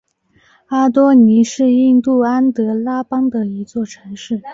[0.65, 4.41] 阿多尼是印度安得拉邦的一座城市。